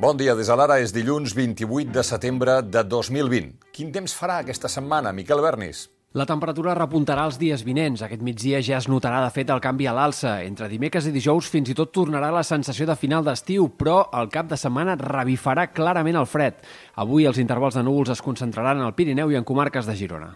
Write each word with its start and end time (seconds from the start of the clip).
Bon 0.00 0.16
dia, 0.16 0.32
des 0.32 0.48
de 0.48 0.54
l'ara 0.56 0.78
és 0.80 0.94
dilluns 0.96 1.34
28 1.36 1.90
de 1.92 2.00
setembre 2.08 2.54
de 2.64 2.80
2020. 2.88 3.50
Quin 3.76 3.90
temps 3.92 4.14
farà 4.16 4.38
aquesta 4.40 4.70
setmana, 4.72 5.12
Miquel 5.12 5.42
Bernis? 5.44 5.82
La 6.16 6.24
temperatura 6.24 6.72
repuntarà 6.72 7.26
els 7.28 7.36
dies 7.36 7.60
vinents. 7.60 8.00
Aquest 8.00 8.22
migdia 8.24 8.62
ja 8.64 8.78
es 8.78 8.88
notarà, 8.88 9.18
de 9.20 9.28
fet, 9.34 9.52
el 9.52 9.60
canvi 9.60 9.90
a 9.90 9.92
l'alça. 9.92 10.38
Entre 10.40 10.70
dimecres 10.72 11.04
i 11.04 11.12
dijous 11.12 11.50
fins 11.52 11.68
i 11.68 11.76
tot 11.76 11.92
tornarà 11.92 12.30
la 12.32 12.40
sensació 12.48 12.88
de 12.88 12.96
final 12.96 13.26
d'estiu, 13.26 13.68
però 13.76 14.06
el 14.16 14.32
cap 14.32 14.48
de 14.48 14.56
setmana 14.56 14.96
revifarà 14.96 15.66
clarament 15.68 16.16
el 16.16 16.24
fred. 16.24 16.64
Avui 16.96 17.28
els 17.28 17.36
intervals 17.36 17.76
de 17.76 17.84
núvols 17.84 18.14
es 18.16 18.24
concentraran 18.24 18.80
al 18.80 18.96
Pirineu 18.96 19.28
i 19.28 19.36
en 19.36 19.44
comarques 19.44 19.84
de 19.84 19.98
Girona. 20.00 20.30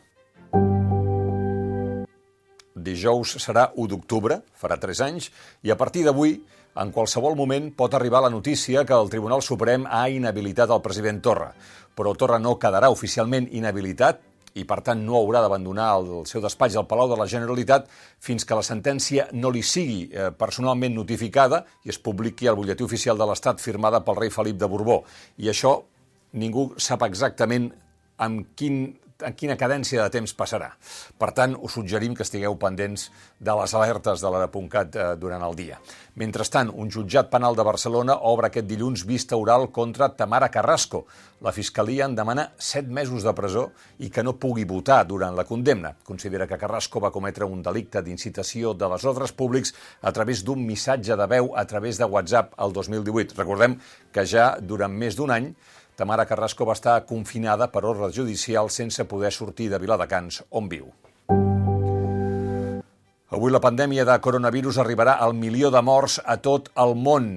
Dijous 2.85 3.39
serà 3.41 3.71
1 3.73 3.89
d'octubre, 3.89 4.43
farà 4.53 4.77
3 4.77 5.01
anys, 5.09 5.31
i 5.65 5.73
a 5.73 5.79
partir 5.81 6.05
d'avui 6.05 6.43
en 6.75 6.91
qualsevol 6.91 7.37
moment 7.39 7.71
pot 7.77 7.95
arribar 7.95 8.23
la 8.25 8.31
notícia 8.31 8.85
que 8.85 8.95
el 8.97 9.11
Tribunal 9.11 9.43
Suprem 9.43 9.87
ha 9.87 10.09
inhabilitat 10.11 10.73
el 10.75 10.83
president 10.83 11.21
Torra. 11.23 11.53
Però 11.95 12.15
Torra 12.19 12.41
no 12.43 12.57
quedarà 12.59 12.91
oficialment 12.91 13.47
inhabilitat 13.55 14.23
i, 14.55 14.65
per 14.67 14.81
tant, 14.87 15.01
no 15.07 15.17
haurà 15.19 15.43
d'abandonar 15.43 15.87
el 15.99 16.11
seu 16.31 16.43
despatx 16.43 16.77
al 16.79 16.87
Palau 16.91 17.09
de 17.11 17.19
la 17.19 17.27
Generalitat 17.31 17.87
fins 18.23 18.47
que 18.47 18.59
la 18.59 18.67
sentència 18.67 19.29
no 19.33 19.51
li 19.55 19.63
sigui 19.67 20.09
eh, 20.11 20.31
personalment 20.35 20.95
notificada 20.95 21.65
i 21.87 21.95
es 21.95 21.99
publiqui 21.99 22.51
al 22.51 22.59
butlletí 22.59 22.87
oficial 22.87 23.19
de 23.19 23.27
l'Estat 23.31 23.63
firmada 23.63 24.03
pel 24.07 24.19
rei 24.19 24.35
Felip 24.35 24.59
de 24.59 24.71
Borbó. 24.71 25.03
I 25.39 25.51
això 25.51 25.77
ningú 26.39 26.73
sap 26.79 27.07
exactament 27.07 27.71
amb 28.23 28.55
quin 28.59 28.87
en 29.23 29.35
quina 29.39 29.55
cadència 29.59 30.03
de 30.03 30.11
temps 30.11 30.33
passarà. 30.35 30.73
Per 31.21 31.31
tant, 31.37 31.55
us 31.55 31.77
suggerim 31.77 32.17
que 32.17 32.25
estigueu 32.27 32.57
pendents 32.59 33.07
de 33.39 33.55
les 33.61 33.75
alertes 33.79 34.23
de 34.25 34.33
l'Ara.cat 34.33 34.97
eh, 34.97 35.05
durant 35.21 35.45
el 35.47 35.55
dia. 35.55 35.79
Mentrestant, 36.19 36.73
un 36.75 36.91
jutjat 36.91 37.31
penal 37.31 37.55
de 37.55 37.67
Barcelona 37.67 38.17
obre 38.27 38.51
aquest 38.51 38.67
dilluns 38.67 39.05
vista 39.07 39.39
oral 39.39 39.69
contra 39.75 40.11
Tamara 40.19 40.51
Carrasco. 40.51 41.05
La 41.45 41.53
Fiscalia 41.53 42.09
en 42.09 42.17
demana 42.19 42.49
set 42.59 42.89
mesos 42.89 43.27
de 43.27 43.35
presó 43.37 43.69
i 44.03 44.11
que 44.11 44.25
no 44.25 44.37
pugui 44.41 44.65
votar 44.67 45.03
durant 45.07 45.37
la 45.37 45.47
condemna. 45.47 45.93
Considera 46.03 46.49
que 46.51 46.59
Carrasco 46.59 47.03
va 47.03 47.13
cometre 47.15 47.47
un 47.47 47.63
delicte 47.63 48.03
d'incitació 48.03 48.75
de 48.75 48.89
les 48.91 49.05
ordres 49.05 49.35
públics 49.37 49.75
a 50.03 50.13
través 50.13 50.43
d'un 50.43 50.65
missatge 50.67 51.19
de 51.19 51.29
veu 51.31 51.53
a 51.55 51.67
través 51.71 51.99
de 51.99 52.09
WhatsApp 52.09 52.55
el 52.59 52.73
2018. 52.73 53.39
Recordem 53.39 53.79
que 54.11 54.27
ja 54.27 54.55
durant 54.61 54.95
més 54.95 55.19
d'un 55.19 55.35
any 55.35 55.53
Tamara 55.97 56.27
Carrasco 56.27 56.67
va 56.67 56.75
estar 56.75 56.97
confinada 57.07 57.69
per 57.71 57.85
ordre 57.87 58.11
judicial 58.13 58.71
sense 58.71 59.05
poder 59.07 59.31
sortir 59.33 59.69
de 59.71 59.79
Viladecans, 59.79 60.43
on 60.51 60.69
viu. 60.69 60.89
Avui 63.35 63.51
la 63.51 63.61
pandèmia 63.63 64.05
de 64.07 64.15
coronavirus 64.23 64.81
arribarà 64.83 65.17
al 65.23 65.35
milió 65.39 65.71
de 65.71 65.83
morts 65.83 66.21
a 66.25 66.37
tot 66.43 66.69
el 66.79 66.95
món, 66.99 67.29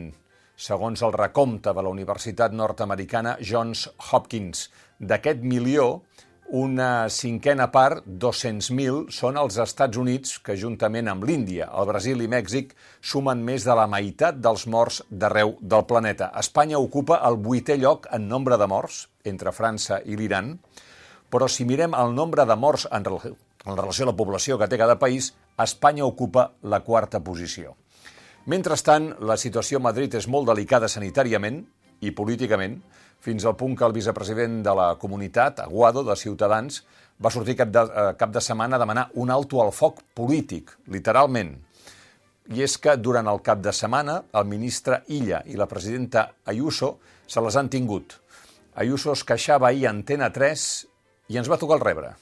segons 0.58 1.02
el 1.05 1.13
recompte 1.13 1.73
de 1.73 1.85
la 1.85 1.94
Universitat 1.94 2.53
nord-americana 2.53 3.38
Johns 3.41 3.88
Hopkins. 4.09 4.67
D'aquest 4.97 5.45
milió, 5.45 6.02
una 6.48 7.09
cinquena 7.12 7.67
part, 7.72 8.06
200.000, 8.08 9.09
són 9.12 9.38
els 9.40 9.58
Estats 9.59 10.00
Units, 10.00 10.38
que 10.40 10.56
juntament 10.56 11.09
amb 11.12 11.26
l'Índia, 11.28 11.67
el 11.76 11.88
Brasil 11.90 12.22
i 12.23 12.30
Mèxic 12.31 12.72
sumen 13.02 13.44
més 13.44 13.66
de 13.67 13.76
la 13.76 13.88
meitat 13.92 14.40
dels 14.40 14.64
morts 14.68 15.02
d'arreu 15.09 15.58
del 15.59 15.84
planeta. 15.90 16.31
Espanya 16.40 16.80
ocupa 16.80 17.20
el 17.28 17.36
vuitè 17.44 17.75
lloc 17.78 18.08
en 18.16 18.30
nombre 18.31 18.58
de 18.58 18.68
morts, 18.68 19.08
entre 19.28 19.52
França 19.52 20.00
i 20.06 20.16
l'Iran, 20.16 20.56
però 21.30 21.50
si 21.52 21.68
mirem 21.68 21.94
el 21.94 22.16
nombre 22.16 22.45
de 22.48 22.56
morts 22.56 22.88
en, 22.92 23.03
en 23.03 23.75
relació 23.75 24.08
a 24.08 24.12
la 24.14 24.16
població 24.16 24.58
que 24.58 24.70
té 24.72 24.80
cada 24.80 24.95
país, 25.00 25.34
Espanya 25.59 26.08
ocupa 26.08 26.53
la 26.64 26.80
quarta 26.80 27.20
posició. 27.20 27.75
Mentrestant, 28.48 29.12
la 29.20 29.36
situació 29.36 29.81
a 29.81 29.84
Madrid 29.84 30.14
és 30.16 30.30
molt 30.31 30.48
delicada 30.48 30.88
sanitàriament 30.88 31.66
i 32.02 32.12
políticament, 32.12 32.80
fins 33.20 33.45
al 33.45 33.56
punt 33.58 33.75
que 33.78 33.85
el 33.88 33.96
vicepresident 33.96 34.62
de 34.63 34.74
la 34.78 34.88
comunitat, 35.02 35.59
Aguado, 35.63 36.03
de 36.06 36.16
Ciutadans, 36.16 36.84
va 37.24 37.31
sortir 37.34 37.58
cap 37.58 37.72
de, 37.74 37.81
eh, 37.81 38.13
cap 38.18 38.31
de 38.31 38.41
setmana 38.41 38.75
a 38.75 38.80
demanar 38.80 39.09
un 39.16 39.31
alto 39.31 39.62
al 39.62 39.72
foc 39.72 40.03
polític, 40.13 40.78
literalment. 40.88 41.56
I 42.53 42.63
és 42.63 42.78
que 42.78 42.96
durant 42.96 43.28
el 43.28 43.41
cap 43.41 43.59
de 43.59 43.74
setmana 43.74 44.22
el 44.34 44.46
ministre 44.46 45.02
Illa 45.07 45.41
i 45.46 45.57
la 45.57 45.68
presidenta 45.68 46.30
Ayuso 46.46 47.00
se 47.28 47.41
les 47.41 47.56
han 47.56 47.69
tingut. 47.69 48.13
Ayuso 48.75 49.12
es 49.12 49.24
queixava 49.24 49.68
ahir 49.68 49.88
a 49.88 49.90
Antena 49.90 50.31
3 50.31 50.88
i 51.30 51.38
ens 51.38 51.50
va 51.50 51.57
tocar 51.57 51.75
el 51.75 51.84
rebre. 51.84 52.13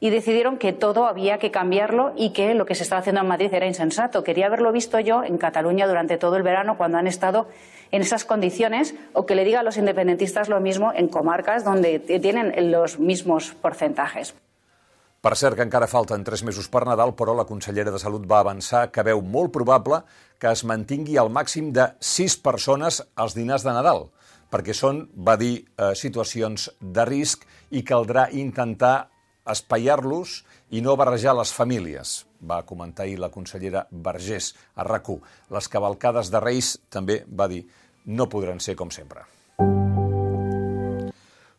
Y 0.00 0.10
decidieron 0.10 0.58
que 0.58 0.72
todo 0.72 1.06
había 1.06 1.38
que 1.38 1.50
cambiarlo 1.50 2.12
y 2.16 2.30
que 2.30 2.54
lo 2.54 2.66
que 2.66 2.74
se 2.74 2.84
estaba 2.84 3.00
haciendo 3.00 3.22
en 3.22 3.28
Madrid 3.28 3.52
era 3.52 3.66
insensato. 3.66 4.22
Quería 4.22 4.46
haberlo 4.46 4.72
visto 4.72 5.00
yo 5.00 5.24
en 5.24 5.38
Cataluña 5.38 5.86
durante 5.86 6.18
todo 6.18 6.36
el 6.36 6.42
verano 6.42 6.76
cuando 6.76 6.98
han 6.98 7.06
estado 7.06 7.48
en 7.90 8.02
esas 8.02 8.24
condiciones 8.24 8.94
o 9.12 9.26
que 9.26 9.34
le 9.34 9.44
diga 9.44 9.60
a 9.60 9.62
los 9.62 9.76
independentistas 9.76 10.48
lo 10.48 10.60
mismo 10.60 10.92
en 10.94 11.08
comarcas 11.08 11.64
donde 11.64 11.98
tienen 11.98 12.70
los 12.70 12.98
mismos 12.98 13.54
porcentajes. 13.60 14.34
Per 15.18 15.34
cert, 15.34 15.56
que 15.58 15.64
encara 15.66 15.88
falten 15.90 16.22
tres 16.22 16.44
mesos 16.46 16.68
per 16.70 16.84
Nadal, 16.86 17.10
però 17.18 17.32
la 17.34 17.44
consellera 17.48 17.90
de 17.90 17.98
Salut 17.98 18.22
va 18.30 18.38
avançar 18.38 18.84
que 18.94 19.02
veu 19.02 19.18
molt 19.18 19.50
probable 19.50 20.04
que 20.38 20.46
es 20.46 20.62
mantingui 20.62 21.16
al 21.18 21.26
màxim 21.34 21.72
de 21.74 21.88
sis 21.98 22.36
persones 22.38 23.00
als 23.18 23.34
dinars 23.34 23.66
de 23.66 23.74
Nadal, 23.74 24.04
perquè 24.46 24.76
són, 24.78 25.08
va 25.18 25.34
dir, 25.34 25.66
eh, 25.74 25.90
situacions 25.98 26.70
de 26.78 27.04
risc 27.10 27.42
i 27.74 27.82
caldrà 27.82 28.28
intentar 28.30 29.08
espaiar-los 29.52 30.42
i 30.70 30.82
no 30.84 30.96
barrejar 30.96 31.34
les 31.38 31.52
famílies, 31.54 32.26
va 32.42 32.64
comentar 32.66 33.06
ahir 33.06 33.18
la 33.18 33.30
consellera 33.30 33.86
Vergés 33.90 34.54
a 34.74 34.84
rac 34.84 35.08
Les 35.50 35.68
cavalcades 35.68 36.30
de 36.30 36.40
Reis, 36.40 36.78
també 36.88 37.24
va 37.28 37.48
dir, 37.48 37.66
no 38.06 38.28
podran 38.28 38.60
ser 38.60 38.76
com 38.76 38.90
sempre. 38.90 39.24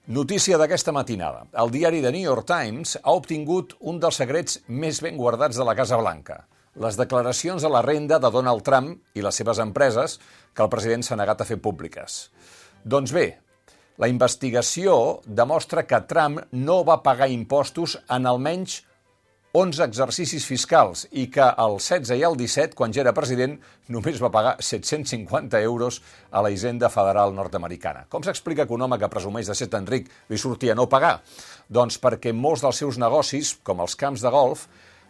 Notícia 0.09 0.57
d'aquesta 0.57 0.91
matinada. 0.91 1.43
El 1.53 1.69
diari 1.69 2.01
The 2.01 2.11
New 2.11 2.23
York 2.23 2.47
Times 2.49 2.95
ha 3.03 3.11
obtingut 3.13 3.75
un 3.79 3.99
dels 4.01 4.17
secrets 4.17 4.57
més 4.67 5.03
ben 5.05 5.17
guardats 5.17 5.57
de 5.57 5.67
la 5.67 5.75
Casa 5.77 5.99
Blanca, 6.01 6.47
les 6.81 6.97
declaracions 6.97 7.61
de 7.61 7.69
la 7.69 7.83
renda 7.85 8.17
de 8.17 8.31
Donald 8.33 8.63
Trump 8.65 8.95
i 9.13 9.21
les 9.21 9.37
seves 9.37 9.61
empreses 9.61 10.17
que 10.53 10.65
el 10.65 10.71
president 10.73 11.05
s'ha 11.05 11.19
negat 11.19 11.43
a 11.43 11.45
fer 11.45 11.59
públiques. 11.61 12.31
Doncs 12.81 13.13
bé, 13.13 13.27
la 13.99 14.07
investigació 14.07 15.19
demostra 15.25 15.83
que 15.83 15.99
Trump 16.07 16.39
no 16.55 16.83
va 16.87 17.01
pagar 17.03 17.27
impostos 17.31 17.97
en 18.07 18.29
almenys 18.29 18.79
11 19.51 19.81
exercicis 19.81 20.45
fiscals 20.45 21.07
i 21.17 21.25
que 21.33 21.43
el 21.63 21.79
16 21.81 22.13
i 22.21 22.23
el 22.23 22.37
17, 22.37 22.77
quan 22.77 22.93
ja 22.93 23.01
era 23.01 23.15
president, 23.17 23.55
només 23.89 24.21
va 24.21 24.29
pagar 24.31 24.53
750 24.61 25.59
euros 25.65 25.97
a 26.29 26.43
la 26.45 26.51
hisenda 26.53 26.87
federal 26.93 27.33
nord-americana. 27.33 28.05
Com 28.13 28.23
s'explica 28.23 28.67
que 28.69 28.77
un 28.77 28.85
home 28.85 28.99
que 29.01 29.09
presumeix 29.09 29.49
de 29.49 29.57
ser 29.57 29.67
tan 29.73 29.89
ric 29.89 30.07
li 30.29 30.37
sortia 30.37 30.77
no 30.77 30.85
pagar? 30.87 31.17
Doncs 31.67 31.97
perquè 31.99 32.31
molts 32.31 32.63
dels 32.63 32.79
seus 32.85 33.01
negocis, 33.01 33.55
com 33.65 33.81
els 33.81 33.97
camps 33.97 34.21
de 34.21 34.31
golf, 34.31 34.67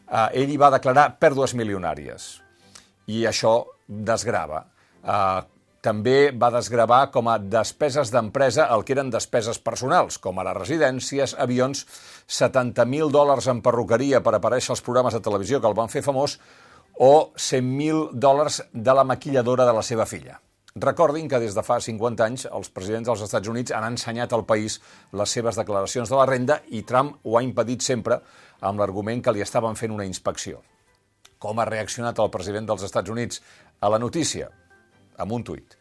eh, 0.08 0.42
ell 0.42 0.50
hi 0.50 0.58
va 0.58 0.72
declarar 0.72 1.12
pèrdues 1.20 1.54
milionàries. 1.54 2.32
I 3.12 3.28
això 3.28 3.54
desgrava. 3.86 4.64
Eh, 5.04 5.59
també 5.82 6.32
va 6.36 6.52
desgravar 6.52 7.06
com 7.14 7.30
a 7.32 7.38
despeses 7.40 8.12
d'empresa 8.12 8.68
el 8.76 8.84
que 8.84 8.96
eren 8.98 9.12
despeses 9.14 9.62
personals, 9.64 10.18
com 10.20 10.40
ara 10.40 10.56
residències, 10.58 11.36
avions, 11.40 11.86
70.000 12.28 13.12
dòlars 13.14 13.48
en 13.52 13.64
perruqueria 13.64 14.24
per 14.26 14.36
aparèixer 14.36 14.76
als 14.76 14.84
programes 14.84 15.16
de 15.16 15.24
televisió 15.24 15.62
que 15.62 15.72
el 15.72 15.78
van 15.78 15.92
fer 15.92 16.04
famós, 16.04 16.38
o 17.00 17.32
100.000 17.38 18.12
dòlars 18.12 18.62
de 18.74 18.94
la 18.94 19.08
maquilladora 19.08 19.66
de 19.66 19.74
la 19.74 19.84
seva 19.84 20.06
filla. 20.06 20.40
Recordin 20.76 21.28
que 21.28 21.40
des 21.40 21.56
de 21.56 21.64
fa 21.66 21.80
50 21.82 22.26
anys 22.26 22.46
els 22.46 22.70
presidents 22.70 23.08
dels 23.10 23.24
Estats 23.26 23.50
Units 23.50 23.74
han 23.74 23.88
ensenyat 23.88 24.36
al 24.36 24.46
país 24.46 24.78
les 25.18 25.32
seves 25.32 25.58
declaracions 25.58 26.12
de 26.12 26.20
la 26.20 26.28
renda 26.30 26.60
i 26.70 26.84
Trump 26.84 27.18
ho 27.24 27.40
ha 27.40 27.44
impedit 27.44 27.82
sempre 27.82 28.20
amb 28.62 28.80
l'argument 28.80 29.24
que 29.24 29.34
li 29.34 29.42
estaven 29.42 29.80
fent 29.80 29.96
una 29.96 30.06
inspecció. 30.06 30.62
Com 31.40 31.60
ha 31.60 31.66
reaccionat 31.66 32.20
el 32.20 32.30
president 32.30 32.68
dels 32.68 32.84
Estats 32.86 33.10
Units 33.10 33.42
a 33.80 33.90
la 33.90 34.00
notícia? 34.00 34.52
Amb 35.20 35.36
un 35.36 35.46
tuit. 35.46 35.78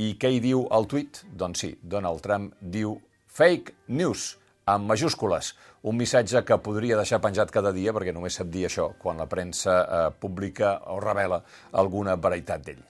I 0.00 0.14
què 0.20 0.30
hi 0.32 0.40
diu 0.42 0.64
el 0.72 0.86
tuit? 0.88 1.22
Doncs 1.36 1.64
sí, 1.64 1.74
Donald 1.82 2.22
Trump 2.24 2.54
diu 2.60 2.96
fake 3.30 3.76
news, 3.88 4.34
amb 4.70 4.88
majúscules. 4.90 5.54
Un 5.82 5.96
missatge 5.96 6.42
que 6.46 6.60
podria 6.62 6.98
deixar 6.98 7.20
penjat 7.24 7.52
cada 7.52 7.72
dia, 7.76 7.94
perquè 7.96 8.14
només 8.14 8.36
sap 8.36 8.50
dir 8.52 8.66
això 8.68 8.90
quan 9.00 9.20
la 9.20 9.28
premsa 9.30 9.80
eh, 9.80 10.06
publica 10.20 10.76
o 10.94 11.00
revela 11.02 11.42
alguna 11.72 12.16
veritat 12.20 12.64
d'ell. 12.66 12.84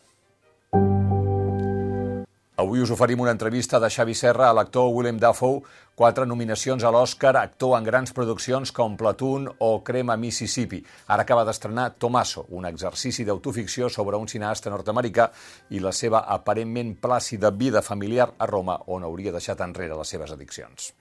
Avui 2.60 2.82
us 2.84 2.90
oferim 2.92 3.22
una 3.24 3.30
entrevista 3.32 3.78
de 3.80 3.88
Xavi 3.88 4.12
Serra 4.12 4.50
a 4.50 4.52
l'actor 4.52 4.90
Willem 4.92 5.16
Dafoe, 5.16 5.62
quatre 5.96 6.26
nominacions 6.28 6.84
a 6.84 6.90
l'Oscar, 6.92 7.30
actor 7.40 7.72
en 7.78 7.86
grans 7.86 8.12
produccions 8.12 8.68
com 8.76 8.98
Platoon 9.00 9.46
o 9.64 9.70
Crema 9.80 10.18
Mississippi. 10.20 10.82
Ara 11.08 11.24
acaba 11.24 11.46
d'estrenar 11.48 11.94
Tomaso, 11.96 12.44
un 12.50 12.66
exercici 12.68 13.24
d'autoficció 13.24 13.88
sobre 13.88 14.20
un 14.20 14.28
cineasta 14.28 14.68
nord-americà 14.68 15.30
i 15.70 15.80
la 15.80 15.94
seva 15.96 16.26
aparentment 16.28 16.98
plàcida 17.00 17.48
vida 17.48 17.80
familiar 17.80 18.28
a 18.36 18.50
Roma, 18.52 18.76
on 18.92 19.08
hauria 19.08 19.32
deixat 19.32 19.64
enrere 19.64 19.96
les 19.96 20.12
seves 20.12 20.36
addiccions. 20.36 20.92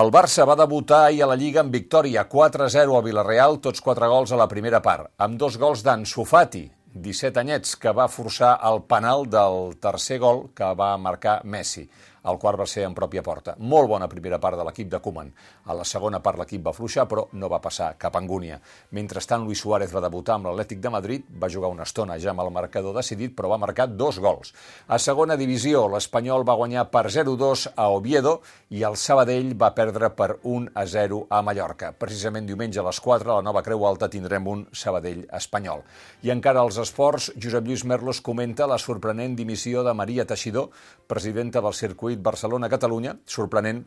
El 0.00 0.10
Barça 0.16 0.48
va 0.48 0.56
debutar 0.56 1.04
ahir 1.10 1.26
a 1.26 1.28
la 1.28 1.36
Lliga 1.36 1.60
amb 1.60 1.76
victòria 1.76 2.24
4-0 2.24 2.96
a 2.96 3.04
Villarreal, 3.04 3.60
tots 3.60 3.84
quatre 3.84 4.08
gols 4.08 4.32
a 4.32 4.40
la 4.40 4.48
primera 4.48 4.80
part, 4.80 5.12
amb 5.18 5.36
dos 5.36 5.60
gols 5.60 5.84
d'Ansu 5.84 6.24
Fati 6.24 6.64
17 6.94 7.40
anyets, 7.40 7.76
que 7.76 7.92
va 7.92 8.08
forçar 8.08 8.54
el 8.68 8.82
penal 8.88 9.26
del 9.30 9.74
tercer 9.80 10.18
gol 10.22 10.46
que 10.56 10.70
va 10.78 10.96
marcar 10.98 11.40
Messi 11.44 11.88
el 12.24 12.38
quart 12.38 12.58
va 12.60 12.66
ser 12.66 12.84
en 12.86 12.94
pròpia 12.96 13.22
porta. 13.22 13.54
Molt 13.58 13.88
bona 13.88 14.08
primera 14.08 14.38
part 14.42 14.58
de 14.58 14.64
l'equip 14.66 14.90
de 14.90 15.00
Koeman. 15.04 15.30
A 15.66 15.76
la 15.78 15.84
segona 15.84 16.20
part 16.24 16.38
l'equip 16.40 16.64
va 16.66 16.74
fluixar, 16.76 17.06
però 17.08 17.26
no 17.32 17.48
va 17.48 17.60
passar 17.62 17.92
cap 17.98 18.16
angúnia. 18.16 18.58
Mentrestant, 18.96 19.44
Luis 19.44 19.62
Suárez 19.62 19.92
va 19.94 20.02
debutar 20.04 20.38
amb 20.38 20.48
l'Atlètic 20.48 20.80
de 20.80 20.90
Madrid, 20.90 21.24
va 21.30 21.50
jugar 21.52 21.70
una 21.72 21.86
estona 21.86 22.18
ja 22.18 22.30
amb 22.32 22.42
el 22.44 22.52
marcador 22.54 22.96
decidit, 22.96 23.34
però 23.36 23.52
va 23.52 23.60
marcar 23.60 23.88
dos 23.88 24.18
gols. 24.18 24.54
A 24.88 24.98
segona 24.98 25.36
divisió, 25.36 25.86
l'Espanyol 25.88 26.46
va 26.48 26.56
guanyar 26.58 26.88
per 26.92 27.06
0-2 27.12 27.68
a 27.76 27.88
Oviedo 27.94 28.38
i 28.70 28.82
el 28.84 28.96
Sabadell 28.96 29.54
va 29.58 29.72
perdre 29.76 30.10
per 30.10 30.38
1-0 30.42 31.20
a 31.30 31.42
Mallorca. 31.42 31.92
Precisament 31.92 32.48
diumenge 32.48 32.80
a 32.80 32.86
les 32.88 33.00
4 33.00 33.32
a 33.32 33.38
la 33.38 33.46
nova 33.46 33.62
Creu 33.66 33.86
Alta 33.86 34.10
tindrem 34.12 34.46
un 34.48 34.66
Sabadell 34.72 35.24
espanyol. 35.38 35.84
I 36.22 36.32
encara 36.34 36.60
als 36.64 36.78
esports, 36.82 37.30
Josep 37.40 37.66
Lluís 37.68 37.84
Merlos 37.88 38.20
comenta 38.24 38.66
la 38.66 38.78
sorprenent 38.78 39.36
dimissió 39.38 39.84
de 39.86 39.94
Maria 39.94 40.26
Teixidor, 40.26 40.70
presidenta 41.08 41.62
del 41.64 41.74
circuit 41.74 42.17
Barcelona-Catalunya, 42.18 43.18
sorprenent 43.26 43.84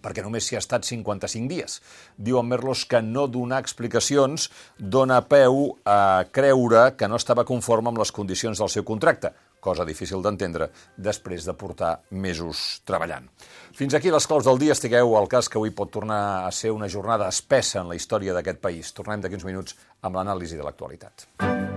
perquè 0.00 0.22
només 0.24 0.46
s'hi 0.46 0.56
ha 0.56 0.62
estat 0.62 0.86
55 0.86 1.50
dies. 1.50 1.78
Diu 2.16 2.38
en 2.40 2.48
Merlos 2.48 2.84
que 2.88 3.02
no 3.04 3.26
donar 3.28 3.60
explicacions 3.62 4.48
dona 4.78 5.20
peu 5.28 5.76
a 5.84 6.24
creure 6.32 6.90
que 6.96 7.08
no 7.08 7.18
estava 7.20 7.44
conforme 7.48 7.90
amb 7.90 8.00
les 8.00 8.12
condicions 8.14 8.60
del 8.60 8.70
seu 8.72 8.86
contracte, 8.86 9.32
cosa 9.60 9.84
difícil 9.84 10.22
d'entendre 10.24 10.70
després 10.96 11.44
de 11.44 11.54
portar 11.54 11.92
mesos 12.10 12.80
treballant. 12.88 13.28
Fins 13.76 13.94
aquí 13.94 14.12
les 14.12 14.26
claus 14.26 14.46
del 14.46 14.60
dia. 14.62 14.76
Estigueu 14.76 15.16
al 15.18 15.28
cas 15.28 15.50
que 15.50 15.58
avui 15.60 15.74
pot 15.76 15.90
tornar 15.92 16.46
a 16.46 16.52
ser 16.54 16.72
una 16.72 16.88
jornada 16.88 17.28
espessa 17.28 17.82
en 17.82 17.90
la 17.90 17.98
història 17.98 18.36
d'aquest 18.36 18.62
país. 18.62 18.94
Tornem 18.96 19.20
d'aquí 19.20 19.36
uns 19.36 19.48
minuts 19.48 19.76
amb 20.00 20.16
l'anàlisi 20.16 20.56
de 20.56 20.64
l'actualitat. 20.64 21.28
Thank 21.40 21.69